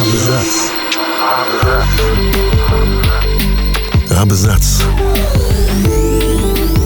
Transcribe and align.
Абзац. 0.00 0.70
Абзац. 4.20 4.82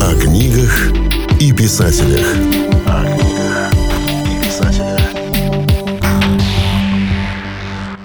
О 0.01 0.15
книгах 0.21 0.93
и 1.41 1.53
писателях. 1.53 2.27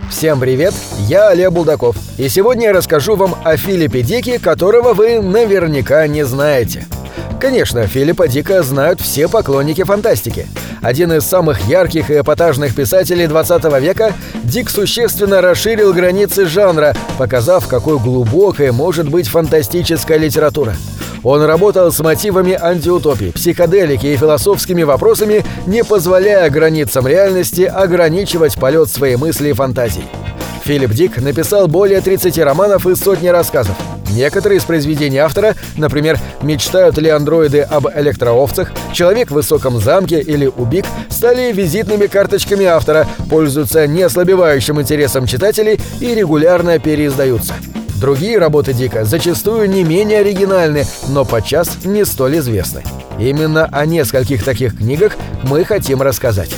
Всем 0.10 0.40
привет, 0.40 0.74
я 1.08 1.30
Олег 1.30 1.52
Булдаков, 1.52 1.96
и 2.18 2.28
сегодня 2.28 2.68
я 2.68 2.74
расскажу 2.74 3.16
вам 3.16 3.36
о 3.46 3.56
Филиппе 3.56 4.02
Дике, 4.02 4.40
которого 4.40 4.94
вы 4.94 5.22
наверняка 5.22 6.08
не 6.08 6.26
знаете. 6.26 6.88
Конечно, 7.40 7.88
Филиппа 7.88 8.28
Дика 8.28 8.64
знают 8.64 9.00
все 9.00 9.30
поклонники 9.30 9.84
фантастики. 9.84 10.48
Один 10.82 11.11
из 11.11 11.25
самых 11.25 11.68
ярких 11.68 12.09
и 12.09 12.20
эпатажных 12.20 12.73
писателей 12.73 13.27
20 13.27 13.64
века, 13.82 14.14
Дик 14.43 14.70
существенно 14.70 15.41
расширил 15.41 15.94
границы 15.94 16.45
жанра, 16.45 16.95
показав, 17.17 17.67
какой 17.67 17.99
глубокой 17.99 18.71
может 18.71 19.09
быть 19.09 19.27
фантастическая 19.27 20.18
литература. 20.18 20.76
Он 21.21 21.44
работал 21.44 21.91
с 21.91 21.99
мотивами 21.99 22.54
антиутопии, 22.54 23.31
психоделики 23.31 24.07
и 24.07 24.16
философскими 24.16 24.84
вопросами, 24.84 25.44
не 25.68 25.84
позволяя 25.84 26.49
границам 26.49 27.05
реальности 27.05 27.63
ограничивать 27.63 28.55
полет 28.55 28.90
своей 28.90 29.18
мысли 29.18 29.49
и 29.49 29.54
фантазий. 29.54 30.05
Филипп 30.63 30.91
Дик 30.91 31.18
написал 31.18 31.68
более 31.68 31.99
30 31.99 32.38
романов 32.40 32.88
и 32.88 32.96
сотни 32.96 33.27
рассказов. 33.27 33.76
Некоторые 34.09 34.58
из 34.58 34.63
произведений 34.63 35.20
автора, 35.20 35.55
например, 35.77 36.20
«Мечтают 36.41 36.98
ли 36.98 37.09
андроиды 37.09 37.62
об 37.62 37.88
электроовцах», 37.88 38.72
«Человек 38.94 39.30
в 39.30 39.35
высоком 39.35 39.80
замке» 39.80 40.20
или 40.20 40.48
«Убик», 40.48 40.85
стали 41.09 41.52
визитными 41.52 42.08
карточками 42.08 42.66
автора, 42.66 43.08
пользуются 43.30 43.85
неослабевающим 43.88 44.82
интересом 44.82 45.27
читателей 45.27 45.80
и 45.99 46.16
регулярно 46.16 46.80
переиздаются. 46.80 47.54
Другие 47.99 48.37
работы 48.37 48.74
Дика 48.74 49.04
зачастую 49.04 49.70
не 49.70 49.84
менее 49.84 50.20
оригинальны, 50.20 50.85
но 51.10 51.26
подчас 51.26 51.84
не 51.84 52.05
столь 52.05 52.37
известны. 52.37 52.84
Именно 53.20 53.65
о 53.65 53.85
нескольких 53.85 54.43
таких 54.46 54.77
книгах 54.77 55.18
мы 55.43 55.65
хотим 55.65 56.02
рассказать. 56.02 56.52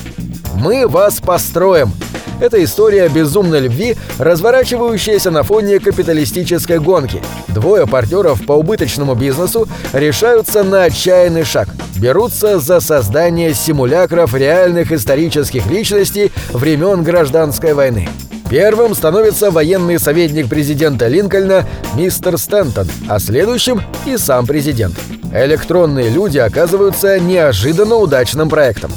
«Мы 0.53 0.88
вас 0.88 1.19
построим» 1.19 1.94
Это 2.42 2.61
история 2.64 3.08
безумной 3.08 3.59
любви, 3.59 3.95
разворачивающаяся 4.17 5.30
на 5.30 5.44
фоне 5.44 5.80
капиталистической 5.80 6.80
гонки. 6.80 7.22
Двое 7.50 7.86
партнеров 7.86 8.44
по 8.47 8.53
убыточному 8.53 9.14
бизнесу 9.14 9.70
решаются 9.94 10.64
на 10.64 10.86
отчаянный 10.86 11.44
шаг. 11.44 11.69
Берутся 11.97 12.59
за 12.59 12.80
создание 12.80 13.53
симулякров 13.53 14.34
реальных 14.34 14.92
исторических 14.92 15.67
личностей 15.67 16.31
времен 16.52 17.03
гражданской 17.03 17.75
войны. 17.75 18.09
Первым 18.50 18.95
становится 18.95 19.52
военный 19.52 20.00
советник 20.00 20.50
президента 20.50 21.08
Линкольна 21.08 21.67
мистер 21.95 22.39
Стентон, 22.39 22.88
а 23.08 23.19
следующим 23.19 23.81
и 24.08 24.17
сам 24.17 24.47
президент. 24.47 24.95
Электронные 25.31 26.09
люди 26.09 26.39
оказываются 26.39 27.19
неожиданно 27.19 27.97
удачным 27.97 28.50
проектом. 28.50 28.92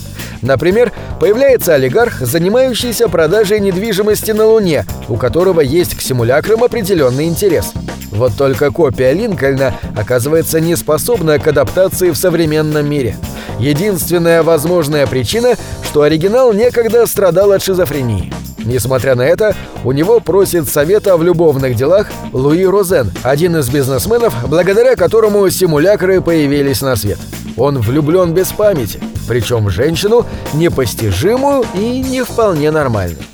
Например, 0.44 0.92
появляется 1.20 1.74
олигарх, 1.74 2.20
занимающийся 2.20 3.08
продажей 3.08 3.60
недвижимости 3.60 4.32
на 4.32 4.44
Луне, 4.44 4.84
у 5.08 5.16
которого 5.16 5.60
есть 5.60 5.96
к 5.96 6.02
симулякрам 6.02 6.62
определенный 6.62 7.24
интерес. 7.24 7.72
Вот 8.10 8.34
только 8.36 8.70
копия 8.70 9.12
Линкольна 9.12 9.74
оказывается 9.96 10.60
не 10.60 10.76
способна 10.76 11.38
к 11.38 11.46
адаптации 11.46 12.10
в 12.10 12.16
современном 12.16 12.88
мире. 12.88 13.16
Единственная 13.58 14.42
возможная 14.42 15.06
причина, 15.06 15.54
что 15.82 16.02
оригинал 16.02 16.52
некогда 16.52 17.06
страдал 17.06 17.52
от 17.52 17.62
шизофрении. 17.62 18.32
Несмотря 18.64 19.14
на 19.14 19.22
это, 19.22 19.56
у 19.82 19.92
него 19.92 20.20
просит 20.20 20.68
совета 20.68 21.16
в 21.16 21.22
любовных 21.22 21.74
делах 21.74 22.08
Луи 22.32 22.64
Розен, 22.64 23.10
один 23.22 23.56
из 23.56 23.68
бизнесменов, 23.70 24.34
благодаря 24.46 24.94
которому 24.94 25.48
симулякры 25.48 26.20
появились 26.20 26.82
на 26.82 26.96
свет. 26.96 27.18
Он 27.56 27.78
влюблен 27.78 28.32
без 28.32 28.48
памяти, 28.52 29.00
причем 29.26 29.70
женщину 29.70 30.26
непостижимую 30.52 31.64
и 31.74 32.00
не 32.00 32.24
вполне 32.24 32.70
нормальную. 32.70 33.24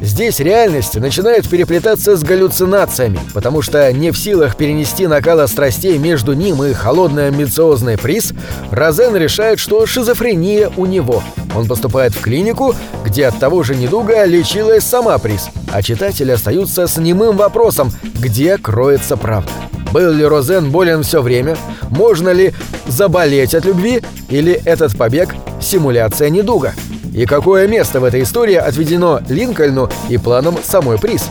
Здесь 0.00 0.38
реальность 0.38 0.94
начинает 0.94 1.48
переплетаться 1.48 2.16
с 2.16 2.22
галлюцинациями, 2.22 3.18
потому 3.34 3.62
что 3.62 3.92
не 3.92 4.12
в 4.12 4.18
силах 4.18 4.56
перенести 4.56 5.08
накала 5.08 5.46
страстей 5.46 5.98
между 5.98 6.34
ним 6.34 6.62
и 6.62 6.72
холодный 6.72 7.28
амбициозный 7.28 7.98
приз, 7.98 8.32
Розен 8.70 9.16
решает, 9.16 9.58
что 9.58 9.86
шизофрения 9.86 10.70
у 10.76 10.86
него. 10.86 11.22
Он 11.56 11.66
поступает 11.66 12.14
в 12.14 12.20
клинику, 12.20 12.76
где 13.04 13.26
от 13.26 13.38
того 13.40 13.64
же 13.64 13.74
недуга 13.74 14.24
лечилась 14.24 14.84
сама 14.84 15.18
приз, 15.18 15.48
а 15.72 15.82
читатели 15.82 16.30
остаются 16.30 16.86
с 16.86 16.96
немым 16.96 17.36
вопросом, 17.36 17.90
где 18.20 18.56
кроется 18.56 19.16
правда. 19.16 19.50
Был 19.92 20.12
ли 20.12 20.24
Розен 20.24 20.70
болен 20.70 21.02
все 21.02 21.22
время? 21.22 21.56
Можно 21.90 22.30
ли 22.30 22.52
заболеть 22.86 23.54
от 23.54 23.64
любви? 23.64 24.02
Или 24.28 24.60
этот 24.64 24.96
побег– 24.96 25.34
симуляция 25.60 26.28
недуга? 26.30 26.74
И 27.14 27.24
какое 27.24 27.66
место 27.66 28.00
в 28.00 28.04
этой 28.04 28.22
истории 28.22 28.54
отведено 28.54 29.20
Линкольну 29.28 29.88
и 30.08 30.18
планам 30.18 30.58
самой 30.62 30.98
приз? 30.98 31.28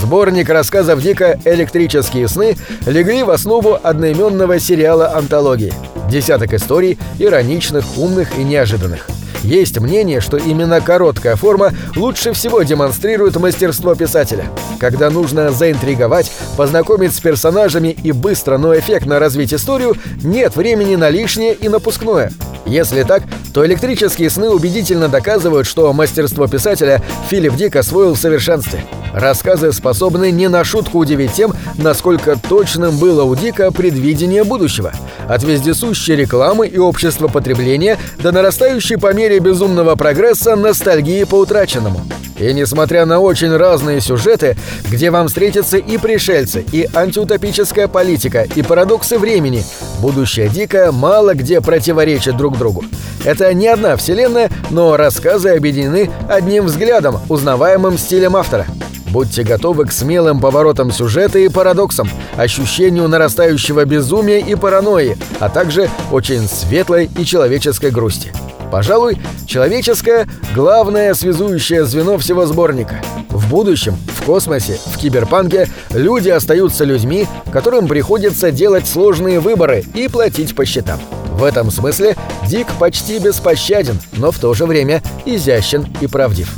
Сборник 0.00 0.48
рассказов 0.48 1.00
Дика 1.02 1.38
«Электрические 1.44 2.28
сны» 2.28 2.56
легли 2.86 3.22
в 3.22 3.30
основу 3.30 3.78
одноименного 3.82 4.58
сериала 4.58 5.14
антологии. 5.14 5.72
Десяток 6.10 6.52
историй, 6.54 6.98
ироничных, 7.18 7.84
умных 7.96 8.38
и 8.38 8.44
неожиданных. 8.44 9.06
Есть 9.44 9.78
мнение, 9.78 10.22
что 10.22 10.38
именно 10.38 10.80
короткая 10.80 11.36
форма 11.36 11.72
лучше 11.96 12.32
всего 12.32 12.62
демонстрирует 12.62 13.36
мастерство 13.36 13.94
писателя. 13.94 14.46
Когда 14.80 15.10
нужно 15.10 15.50
заинтриговать, 15.52 16.32
познакомить 16.56 17.14
с 17.14 17.20
персонажами 17.20 17.88
и 17.88 18.12
быстро, 18.12 18.56
но 18.56 18.74
эффектно 18.74 19.18
развить 19.18 19.52
историю, 19.52 19.96
нет 20.22 20.56
времени 20.56 20.96
на 20.96 21.10
лишнее 21.10 21.52
и 21.52 21.68
напускное. 21.68 22.32
Если 22.64 23.02
так, 23.02 23.22
то 23.54 23.64
электрические 23.64 24.30
сны 24.30 24.50
убедительно 24.50 25.08
доказывают, 25.08 25.68
что 25.68 25.92
мастерство 25.92 26.48
писателя 26.48 27.00
Филипп 27.30 27.54
Дик 27.54 27.76
освоил 27.76 28.14
в 28.14 28.18
совершенстве. 28.18 28.84
Рассказы 29.14 29.72
способны 29.72 30.32
не 30.32 30.48
на 30.48 30.64
шутку 30.64 30.98
удивить 30.98 31.34
тем, 31.34 31.54
насколько 31.78 32.36
точным 32.36 32.98
было 32.98 33.22
у 33.22 33.36
Дика 33.36 33.70
предвидение 33.70 34.42
будущего. 34.42 34.92
От 35.28 35.44
вездесущей 35.44 36.16
рекламы 36.16 36.66
и 36.66 36.78
общества 36.78 37.28
потребления 37.28 37.96
до 38.18 38.32
нарастающей 38.32 38.98
по 38.98 39.14
мере 39.14 39.38
безумного 39.38 39.94
прогресса 39.94 40.56
ностальгии 40.56 41.22
по 41.22 41.36
утраченному. 41.36 42.00
И 42.38 42.52
несмотря 42.52 43.06
на 43.06 43.20
очень 43.20 43.54
разные 43.54 44.00
сюжеты, 44.00 44.56
где 44.90 45.10
вам 45.10 45.28
встретятся 45.28 45.76
и 45.76 45.98
пришельцы, 45.98 46.64
и 46.72 46.88
антиутопическая 46.92 47.88
политика, 47.88 48.46
и 48.54 48.62
парадоксы 48.62 49.18
времени, 49.18 49.64
будущее 50.00 50.48
Дика 50.48 50.90
мало 50.92 51.34
где 51.34 51.60
противоречит 51.60 52.36
друг 52.36 52.58
другу. 52.58 52.84
Это 53.24 53.52
не 53.54 53.68
одна 53.68 53.96
вселенная, 53.96 54.50
но 54.70 54.96
рассказы 54.96 55.50
объединены 55.50 56.10
одним 56.28 56.66
взглядом, 56.66 57.20
узнаваемым 57.28 57.96
стилем 57.98 58.36
автора. 58.36 58.66
Будьте 59.14 59.44
готовы 59.44 59.86
к 59.86 59.92
смелым 59.92 60.40
поворотам 60.40 60.90
сюжета 60.90 61.38
и 61.38 61.48
парадоксам, 61.48 62.10
ощущению 62.36 63.06
нарастающего 63.06 63.84
безумия 63.84 64.40
и 64.40 64.56
паранойи, 64.56 65.16
а 65.38 65.48
также 65.48 65.88
очень 66.10 66.48
светлой 66.48 67.08
и 67.16 67.24
человеческой 67.24 67.92
грусти. 67.92 68.32
Пожалуй, 68.74 69.18
человеческое– 69.46 70.26
главное 70.52 71.14
связующее 71.14 71.84
звено 71.84 72.18
всего 72.18 72.44
сборника. 72.44 73.00
В 73.28 73.48
будущем, 73.48 73.96
в 74.16 74.24
космосе, 74.24 74.80
в 74.86 74.98
киберпанке 74.98 75.68
люди 75.90 76.28
остаются 76.28 76.82
людьми, 76.82 77.28
которым 77.52 77.86
приходится 77.86 78.50
делать 78.50 78.88
сложные 78.88 79.38
выборы 79.38 79.84
и 79.94 80.08
платить 80.08 80.56
по 80.56 80.64
счетам. 80.64 80.98
В 81.30 81.44
этом 81.44 81.70
смысле 81.70 82.16
Дик 82.48 82.66
почти 82.80 83.20
беспощаден, 83.20 83.96
но 84.14 84.32
в 84.32 84.40
то 84.40 84.52
же 84.54 84.66
время 84.66 85.04
изящен 85.24 85.86
и 86.00 86.08
правдив. 86.08 86.52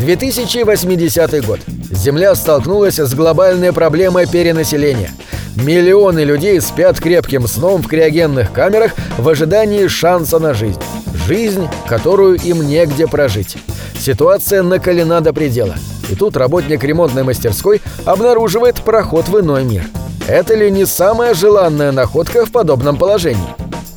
2080 0.00 1.46
год. 1.46 1.60
Земля 1.92 2.34
столкнулась 2.34 2.98
с 2.98 3.14
глобальной 3.14 3.72
проблемой 3.72 4.26
перенаселения. 4.26 5.12
Миллионы 5.54 6.24
людей 6.24 6.60
спят 6.60 6.98
крепким 6.98 7.46
сном 7.46 7.82
в 7.82 7.86
криогенных 7.86 8.50
камерах 8.50 8.94
в 9.16 9.28
ожидании 9.28 9.86
шанса 9.86 10.40
на 10.40 10.52
жизнь. 10.52 10.82
Жизнь, 11.26 11.66
которую 11.88 12.36
им 12.36 12.62
негде 12.62 13.08
прожить. 13.08 13.56
Ситуация 13.98 14.62
накалена 14.62 15.20
до 15.20 15.32
предела. 15.32 15.74
И 16.08 16.14
тут 16.14 16.36
работник 16.36 16.84
ремонтной 16.84 17.24
мастерской 17.24 17.82
обнаруживает 18.04 18.76
проход 18.76 19.28
в 19.28 19.40
иной 19.40 19.64
мир. 19.64 19.82
Это 20.28 20.54
ли 20.54 20.70
не 20.70 20.86
самая 20.86 21.34
желанная 21.34 21.90
находка 21.90 22.46
в 22.46 22.52
подобном 22.52 22.96
положении? 22.96 23.48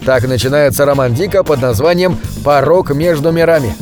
Так 0.03 0.27
начинается 0.27 0.85
роман 0.85 1.13
Дика 1.13 1.43
под 1.43 1.61
названием 1.61 2.17
«Порог 2.43 2.95
между 2.95 3.31
мирами». 3.31 3.75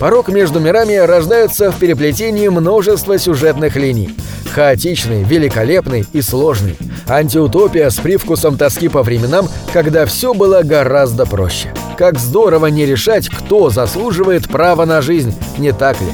Порог 0.00 0.26
между 0.28 0.58
мирами 0.58 0.94
рождается 0.96 1.70
в 1.70 1.78
переплетении 1.78 2.48
множества 2.48 3.16
сюжетных 3.16 3.76
линий. 3.76 4.10
Хаотичный, 4.52 5.22
великолепный 5.22 6.04
и 6.12 6.20
сложный. 6.20 6.76
Антиутопия 7.08 7.90
с 7.90 7.96
привкусом 7.98 8.56
тоски 8.56 8.88
по 8.88 9.04
временам, 9.04 9.48
когда 9.72 10.04
все 10.04 10.34
было 10.34 10.62
гораздо 10.62 11.26
проще. 11.26 11.72
Как 11.98 12.16
здорово 12.16 12.66
не 12.66 12.86
решать, 12.86 13.28
кто 13.28 13.70
заслуживает 13.70 14.48
права 14.48 14.84
на 14.84 15.02
жизнь, 15.02 15.34
не 15.58 15.72
так 15.72 16.00
ли? 16.00 16.06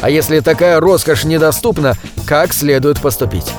А 0.00 0.08
если 0.08 0.38
такая 0.38 0.78
роскошь 0.78 1.24
недоступна, 1.24 1.94
как 2.24 2.52
следует 2.52 3.00
поступить? 3.00 3.52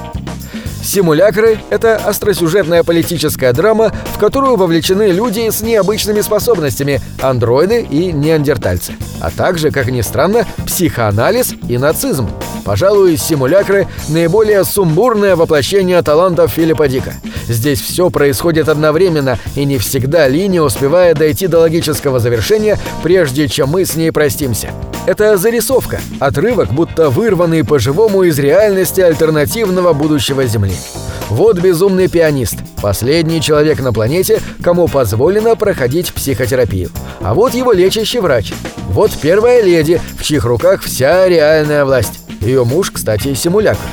Симулякры— 0.85 1.57
это 1.71 1.95
остросюжетная 1.95 2.83
политическая 2.83 3.51
драма, 3.53 3.91
в 4.13 4.19
которую 4.19 4.55
вовлечены 4.55 5.07
люди 5.07 5.49
с 5.49 5.61
необычными 5.61 6.21
способностями, 6.21 7.01
андроиды 7.21 7.81
и 7.81 8.11
неандертальцы, 8.11 8.93
а 9.19 9.31
также, 9.31 9.71
как 9.71 9.87
ни 9.87 10.01
странно, 10.01 10.45
психоанализ 10.67 11.55
и 11.67 11.79
нацизм. 11.79 12.29
Пожалуй, 12.63 13.17
симулякры— 13.17 13.87
наиболее 14.09 14.63
сумбурное 14.63 15.35
воплощение 15.35 16.01
талантов 16.03 16.51
Филиппа 16.51 16.87
Дика. 16.87 17.15
Здесь 17.47 17.81
все 17.81 18.11
происходит 18.11 18.69
одновременно, 18.69 19.39
и 19.55 19.65
не 19.65 19.79
всегда 19.79 20.27
линия 20.27 20.61
успевает 20.61 21.17
дойти 21.17 21.47
до 21.47 21.59
логического 21.59 22.19
завершения, 22.19 22.77
прежде 23.01 23.47
чем 23.47 23.69
мы 23.69 23.85
с 23.85 23.95
ней 23.95 24.11
простимся. 24.11 24.69
Это 25.05 25.37
зарисовка, 25.37 26.01
отрывок, 26.19 26.73
будто 26.73 27.11
вырванный 27.11 27.63
по-живому 27.63 28.23
из 28.23 28.39
реальности 28.39 29.01
альтернативного 29.01 29.93
будущего 29.93 30.45
Земли. 30.45 30.75
Вот 31.29 31.59
безумный 31.59 32.07
пианист, 32.07 32.55
последний 32.81 33.39
человек 33.39 33.79
на 33.81 33.93
планете, 33.93 34.41
кому 34.63 34.87
позволено 34.87 35.55
проходить 35.55 36.11
психотерапию. 36.11 36.89
А 37.21 37.35
вот 37.35 37.53
его 37.53 37.71
лечащий 37.71 38.19
врач. 38.19 38.53
Вот 38.89 39.11
первая 39.21 39.61
леди, 39.61 40.01
в 40.17 40.23
чьих 40.23 40.45
руках 40.45 40.81
вся 40.81 41.27
реальная 41.27 41.85
власть. 41.85 42.19
Ее 42.41 42.63
муж, 42.63 42.89
кстати, 42.89 43.35
симулятор. 43.35 43.85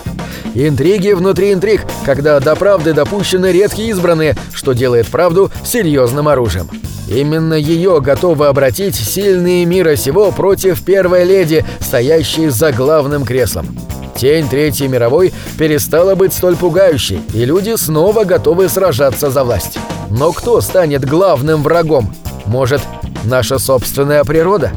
Интриги 0.54 1.12
внутри 1.12 1.52
интриг, 1.52 1.82
когда 2.04 2.40
до 2.40 2.56
правды 2.56 2.92
допущены 2.92 3.52
редкие 3.52 3.90
избранные, 3.90 4.36
что 4.52 4.72
делает 4.72 5.08
правду 5.08 5.50
серьезным 5.64 6.28
оружием. 6.28 6.68
Именно 7.08 7.54
ее 7.54 8.00
готовы 8.00 8.46
обратить 8.46 8.94
сильные 8.94 9.64
мира 9.64 9.96
сего 9.96 10.30
против 10.30 10.82
первой 10.82 11.24
леди, 11.24 11.64
стоящей 11.80 12.48
за 12.48 12.72
главным 12.72 13.24
креслом. 13.24 13.76
Тень 14.16 14.48
Третьей 14.48 14.88
мировой 14.88 15.32
перестала 15.58 16.14
быть 16.14 16.32
столь 16.32 16.56
пугающей, 16.56 17.20
и 17.34 17.44
люди 17.44 17.74
снова 17.76 18.24
готовы 18.24 18.68
сражаться 18.68 19.30
за 19.30 19.42
власть. 19.42 19.78
Но 20.10 20.32
кто 20.32 20.60
станет 20.60 21.04
главным 21.04 21.62
врагом? 21.62 22.14
Может, 22.46 22.82
наша 23.24 23.58
собственная 23.58 24.24
природа? 24.24 24.72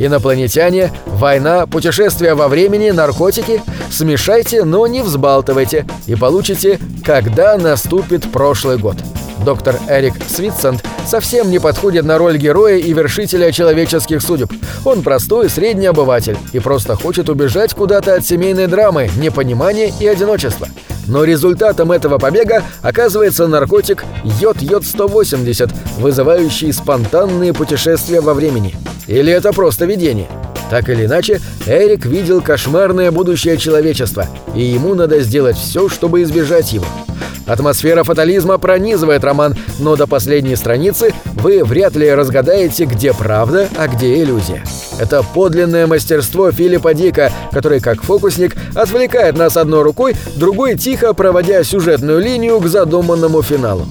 Инопланетяне, 0.00 0.90
война, 1.06 1.66
путешествия 1.66 2.34
во 2.34 2.48
времени, 2.48 2.90
наркотики– 2.90 3.62
смешайте, 3.90 4.64
но 4.64 4.86
не 4.86 5.02
взбалтывайте, 5.02 5.86
и 6.06 6.14
получите 6.14 6.78
«Когда 7.04 7.58
наступит 7.58 8.32
прошлый 8.32 8.78
год». 8.78 8.96
Доктор 9.44 9.76
Эрик 9.88 10.14
Свитсанд 10.28 10.84
совсем 11.06 11.50
не 11.50 11.58
подходит 11.58 12.04
на 12.04 12.18
роль 12.18 12.36
героя 12.36 12.76
и 12.76 12.92
вершителя 12.92 13.52
человеческих 13.52 14.20
судеб. 14.22 14.52
Он 14.84 15.02
простой 15.02 15.48
средний 15.48 15.86
обыватель 15.86 16.36
и 16.52 16.58
просто 16.58 16.94
хочет 16.94 17.28
убежать 17.28 17.74
куда-то 17.74 18.14
от 18.14 18.26
семейной 18.26 18.66
драмы, 18.66 19.10
непонимания 19.16 19.92
и 19.98 20.06
одиночества. 20.06 20.68
Но 21.06 21.24
результатом 21.24 21.90
этого 21.90 22.18
побега 22.18 22.62
оказывается 22.82 23.46
наркотик 23.46 24.04
йод-йод-180, 24.40 25.72
вызывающий 25.98 26.72
спонтанные 26.72 27.52
путешествия 27.52 28.20
во 28.20 28.34
времени. 28.34 28.74
Или 29.06 29.32
это 29.32 29.52
просто 29.52 29.86
видение? 29.86 30.28
Так 30.68 30.88
или 30.88 31.06
иначе, 31.06 31.40
Эрик 31.66 32.06
видел 32.06 32.40
кошмарное 32.40 33.10
будущее 33.10 33.56
человечества, 33.56 34.28
и 34.54 34.62
ему 34.62 34.94
надо 34.94 35.20
сделать 35.20 35.56
все, 35.56 35.88
чтобы 35.88 36.22
избежать 36.22 36.72
его. 36.72 36.86
Атмосфера 37.50 38.04
фатализма 38.04 38.58
пронизывает 38.58 39.24
роман, 39.24 39.56
но 39.80 39.96
до 39.96 40.06
последней 40.06 40.54
страницы 40.54 41.12
вы 41.34 41.64
вряд 41.64 41.96
ли 41.96 42.08
разгадаете, 42.08 42.84
где 42.84 43.12
правда, 43.12 43.68
а 43.76 43.88
где 43.88 44.22
иллюзия. 44.22 44.62
Это 45.00 45.24
подлинное 45.34 45.88
мастерство 45.88 46.52
Филиппа 46.52 46.94
Дика, 46.94 47.32
который, 47.50 47.80
как 47.80 48.02
фокусник, 48.02 48.54
отвлекает 48.76 49.36
нас 49.36 49.56
одной 49.56 49.82
рукой, 49.82 50.14
другой 50.36 50.76
тихо 50.76 51.12
проводя 51.12 51.64
сюжетную 51.64 52.20
линию 52.20 52.60
к 52.60 52.68
задуманному 52.68 53.42
финалу. 53.42 53.86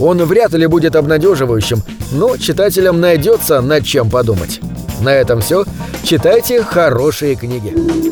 Он 0.00 0.24
вряд 0.24 0.52
ли 0.54 0.66
будет 0.66 0.96
обнадеживающим, 0.96 1.82
но 2.12 2.38
читателям 2.38 2.98
найдется 2.98 3.60
над 3.60 3.84
чем 3.84 4.08
подумать. 4.08 4.60
На 5.02 5.14
этом 5.14 5.42
все. 5.42 5.66
Читайте 6.02 6.62
хорошие 6.62 7.34
книги. 7.36 8.11